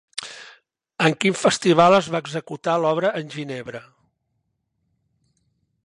En 1.07 1.17
quin 1.25 1.35
festival 1.41 1.97
es 1.97 2.09
va 2.15 2.21
executar 2.25 2.75
l'obra 2.85 3.13
en 3.21 3.31
Ginebra? 3.35 3.83